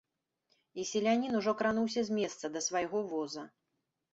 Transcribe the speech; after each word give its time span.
І 0.83 0.85
селянін 0.91 1.37
ужо 1.39 1.53
крануўся 1.61 2.01
з 2.07 2.17
месца 2.17 2.45
да 2.57 2.65
свайго 2.69 3.07
воза. 3.13 3.43